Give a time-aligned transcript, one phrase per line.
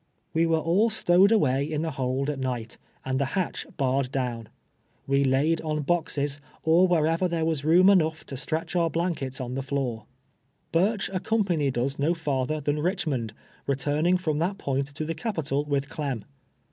[0.33, 4.11] We were all stowed away in tlie hold at nii; ht, and tlie liatch barred
[4.11, 4.47] doNvn.
[5.05, 9.53] We laid onljoxes, or where ever there was room enough to stretch our blankets on
[9.53, 10.05] the lloor.
[10.71, 13.29] Burch accompanied iis no farther than Iliclimond,
[13.67, 16.25] returning from that point to the capital with Clem.